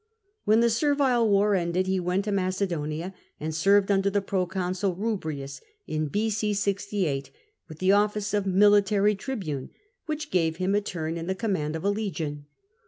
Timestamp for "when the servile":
0.45-1.29